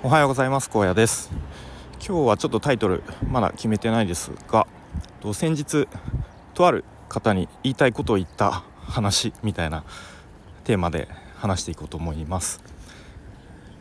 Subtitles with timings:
[0.00, 0.70] おはようございます。
[0.70, 1.28] 高野です。
[1.94, 4.68] 今日はちょっとタイトルまだ決めてないですが
[5.32, 5.88] 先日
[6.54, 9.82] とある方に言いたいことを言った話みたいな
[10.62, 11.08] テーマで
[11.38, 12.62] 話していこうと思います。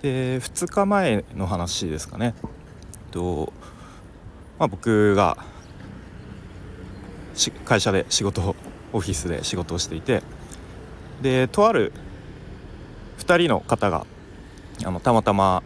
[0.02, 2.34] で2日前の話ですかね。
[3.12, 3.54] と、
[4.58, 5.38] まあ、僕が
[7.64, 8.56] 会社で仕事
[8.92, 10.24] オフィスで仕事をしていて
[11.22, 11.94] でとある
[13.20, 14.08] 2人の方が
[14.84, 15.62] あのたまたま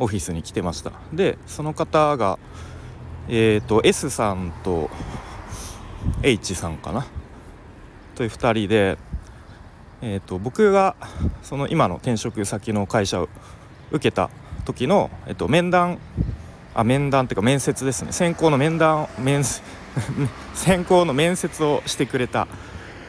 [0.00, 0.92] オフィスに来てました。
[1.12, 2.38] でその方が
[3.28, 4.90] えっ、ー、と S さんと
[6.22, 7.06] H さんかな？
[8.16, 8.98] という2人で、
[10.02, 10.96] えーと、僕が
[11.42, 13.28] その今の転職先の会社を
[13.90, 14.30] 受けた
[14.64, 15.98] 時の、えーと、面談
[16.74, 18.12] あ面談っていうか面接ですね。
[18.12, 19.44] 選考の面談面
[20.54, 22.48] 選考の面接をしてくれた、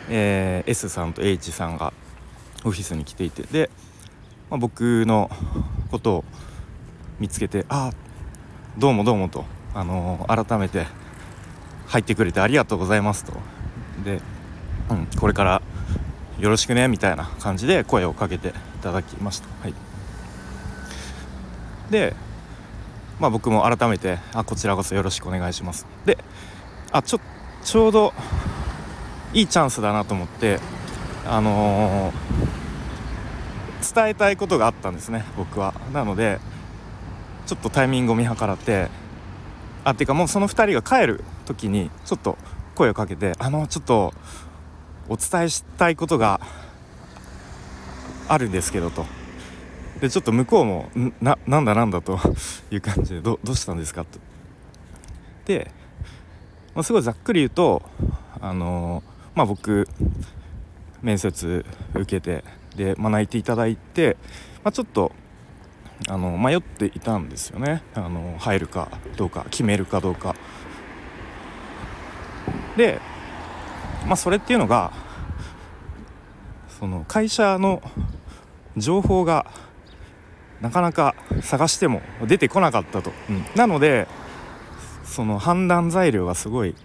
[0.09, 1.93] えー、S さんと H さんが
[2.65, 3.43] オフィスに来ていて。
[3.43, 3.69] で、
[4.49, 5.31] まあ、僕の
[5.89, 6.25] ことを
[7.21, 7.91] 見つけて「あ
[8.79, 10.87] どうもどうも」と、あのー、改めて
[11.85, 13.33] 入ってくれてありがとうございますと
[14.03, 14.19] で、
[14.89, 15.61] うん、これから
[16.39, 19.47] よろしくねみたいな感じで声をかけていただきました。
[19.61, 19.75] はい、
[21.91, 22.15] で、
[23.19, 25.85] まあ、僕も改めてあこちらこそよろしくお願いします。
[26.05, 26.17] で
[26.91, 27.19] あちょ
[27.63, 28.15] ちょうど
[29.31, 30.59] いいチャンスだなと思って
[31.29, 35.75] あのー、伝えたいことがあったんですね僕は。
[35.93, 36.39] なので
[37.51, 38.87] ちょっとタイミングを見計らって
[39.83, 42.37] あっていうかもうその2人が帰る時にちょっと
[42.75, 44.13] 声をかけてあのちょっと
[45.09, 46.39] お伝えしたいことが
[48.29, 49.05] あるんですけどと。
[49.99, 52.17] でちょっと向こうもななんだなんだと
[52.71, 54.17] いう感じでどどうしたんですかと。
[55.43, 55.71] で、
[56.73, 57.81] まあ、すごいざっくり言うと
[58.39, 59.03] あの
[59.35, 59.89] まあ僕
[61.01, 62.45] 面接受けて
[62.77, 64.15] で、まあ、泣いていただいて、
[64.63, 65.11] まあ、ちょっと
[66.07, 67.83] あの迷っていたんですよね。
[67.93, 70.35] あの入るかどうか決めるかどうか。
[72.75, 72.99] で
[74.05, 74.91] まあそれっていうのが
[76.79, 77.81] その会社の
[78.77, 79.45] 情報が
[80.61, 84.07] なかなか探しても出てこなかったと、うん、なので
[85.03, 86.75] その判断材料がすごい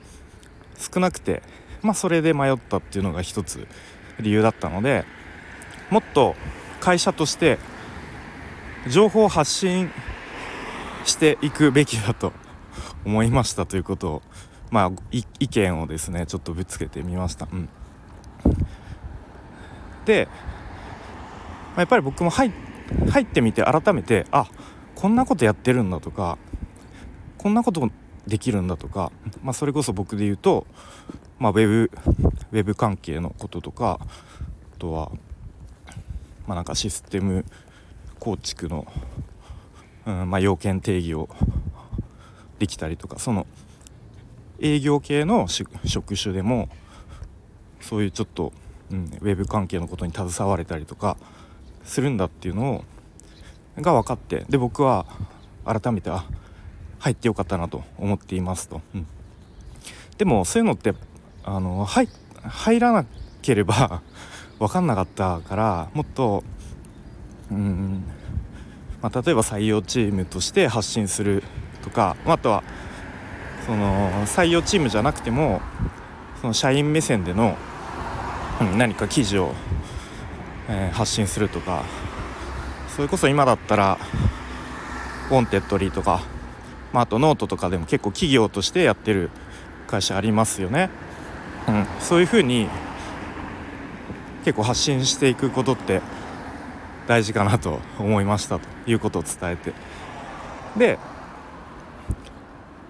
[0.78, 1.42] 少なくて
[1.82, 3.66] まあそれで迷ったっていうのが一つ
[4.20, 5.04] 理由だったので
[5.90, 6.34] もっと
[6.80, 7.58] 会社として
[8.88, 9.90] 情報を発信
[11.04, 12.32] していくべきだと
[13.04, 14.22] 思いましたということを
[14.70, 17.48] まあ意見をですねちょっとぶつけてみました。
[17.52, 17.68] うん、
[20.04, 20.28] で、
[21.70, 22.52] まあ、やっぱり僕も入
[23.10, 24.48] 入ってみて改めてあ
[24.94, 26.38] こんなことやってるんだとか
[27.38, 27.90] こんなこと
[28.26, 30.66] できるんだとか、まあ、それこそ僕で言うと、
[31.38, 31.90] まあ、ウェブ
[32.52, 34.00] ウェブ関係のこととか
[34.74, 35.10] あとは、
[36.46, 37.44] まあ、なんかシステム
[38.26, 38.84] 構築の、
[40.04, 41.28] うんまあ、要件定義を
[42.58, 43.46] できたりとかその
[44.58, 46.68] 営業系の職種でも
[47.80, 48.52] そういうちょっと、
[48.90, 51.16] うん、ウェブ関係のことに携われたりとか
[51.84, 52.84] するんだっていうのを
[53.80, 55.06] が分かってで僕は
[55.64, 56.24] 改めてあ
[56.98, 59.06] 入ってよかったなと思っていますと、うん、
[60.18, 60.94] でもそういうのって
[61.44, 62.08] あの入
[62.42, 63.06] 入らな
[63.42, 64.02] ければ
[64.58, 66.42] 分かんなかったからもっと
[67.52, 68.02] うん
[69.02, 71.42] まあ、例えば採用チームとして発信する
[71.82, 72.64] とかあとは
[73.66, 75.60] その採用チームじゃなくても
[76.40, 77.56] その社員目線での、
[78.76, 79.52] 何か記事を、
[80.68, 81.84] えー、発信するとか
[82.94, 83.98] それこそ今だったら
[85.30, 86.22] Wantedly とか、
[86.92, 89.30] まあ、あとノートとかでも結構企業としてやってる
[89.86, 90.90] 会社ありますよね。
[91.68, 92.68] うん、そういうふうに
[94.44, 96.00] 結構発信していくことって
[97.06, 99.72] 大事かなと思いましたということを伝えて。
[100.76, 100.98] で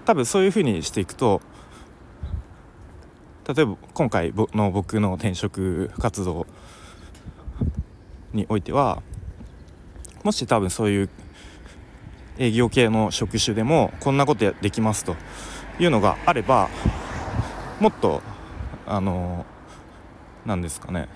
[0.04, 1.40] 多分そういうふうにしていくと
[3.46, 6.46] 例えば今回の僕の転職活動
[8.32, 9.02] においては
[10.22, 11.10] もし多分そういう
[12.38, 15.16] 営業系の職種でもこんなことできますと
[15.78, 16.68] いうのがあれば
[17.80, 18.22] もっと
[18.86, 19.44] あの
[20.44, 21.08] 何ですかね。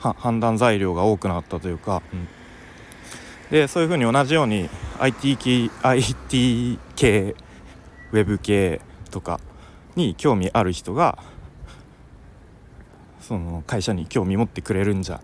[0.00, 2.28] 判断材料が多くなったというか、うん、
[3.50, 4.68] でそういうふうに同じように
[4.98, 7.36] IT 系 IT 系
[8.12, 8.80] ウェブ系
[9.10, 9.40] とか
[9.96, 11.18] に興味ある人が
[13.20, 15.20] その会社に興味持ってくれるんじゃ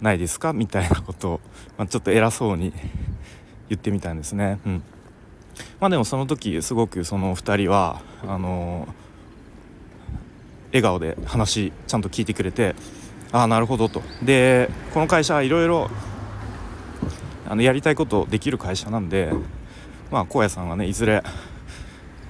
[0.00, 0.52] ないですか？
[0.52, 1.40] みたいなことを、
[1.78, 2.72] まあ、ちょっと偉そうに
[3.68, 4.58] 言ってみたんですね。
[4.66, 4.82] うん。
[5.80, 8.86] まあ、でもその時すごくその2人はあの
[10.68, 12.74] 笑顔で話ちゃんと聞いてくれて
[13.36, 15.90] ああなるほどとでこの会社はいろいろ
[17.46, 19.30] あのやりたいことできる会社なんで
[20.10, 21.22] まあ荒野さんがねいずれ、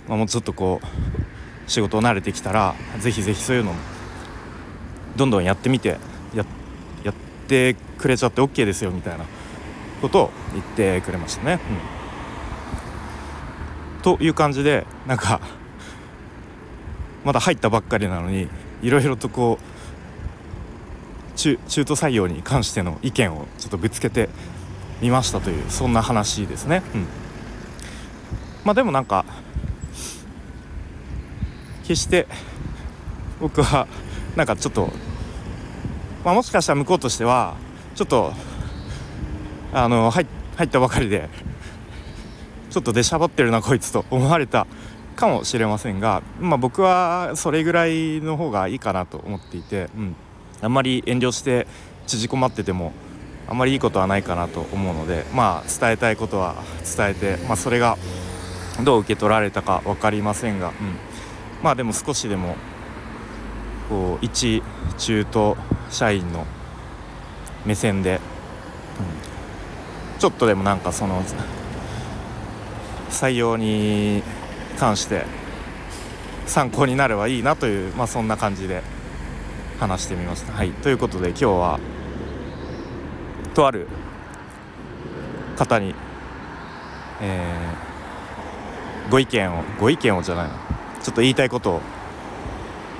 [0.08, 3.72] まあ、もうちょっとこう仕事を慣れてきたらぜひぜひそういうの
[5.14, 5.96] どんどんやってみて
[6.34, 6.44] や
[7.04, 7.14] やっ
[7.46, 9.24] てくれちゃって OK ですよみたいな
[10.02, 11.60] ことを言ってくれましたね。
[13.96, 15.40] うん、という感じでなんか
[17.24, 18.48] まだ入ったばっかりなのに
[18.82, 19.75] いろいろとこう
[21.36, 24.28] 中中途採用に関しての意見をちょっとぶつけて
[25.00, 26.82] みましたというそんな話ですね。
[26.94, 27.06] うん、
[28.64, 29.24] まあでもなんか
[31.82, 32.26] 決して
[33.40, 33.86] 僕は
[34.34, 34.90] なんかちょっと、
[36.24, 37.54] まあ、もしかしたら向こうとしては
[37.94, 38.32] ちょっと
[39.72, 41.28] あの入入ったばかりで
[42.70, 44.66] ちょっと出しゃばってるなこいつと思われた
[45.16, 50.16] かもしれませんが、まあ、僕はそれぐらいの方がいいかなと思っていて、うん、
[50.62, 51.66] あんまり遠慮して
[52.06, 52.92] 縮こまってても
[53.48, 56.56] あんまりいいことはないかなと思うので、まあ、伝えたいことは
[56.96, 57.96] 伝えて、まあ、それが
[58.84, 60.74] どう受け取られたか分かりませんが、うん、
[61.62, 62.56] まあでも少しでも
[63.88, 64.62] こう一
[64.98, 65.56] 中途
[65.90, 66.44] 社員の
[67.64, 68.20] 目線で、
[70.14, 71.22] うん、ちょっとでもなんかその
[73.10, 74.22] 採用に
[74.78, 75.24] 関して
[76.46, 78.95] 参考になればいいなという、まあ、そんな感じで。
[79.78, 80.52] 話してみました。
[80.52, 81.80] はい、ということで今日は
[83.54, 83.88] とある
[85.56, 85.94] 方に、
[87.20, 90.54] えー、ご意見をご意見をじゃないな
[91.02, 91.80] ちょっと言いたいことを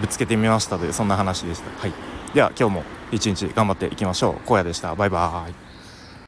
[0.01, 1.71] ぶつけてみましたというそんな話でした。
[1.81, 1.93] はい、
[2.35, 4.35] では今日も一日頑張っていきましょう。
[4.47, 4.95] 荒野でした。
[4.95, 5.66] バイバーイ。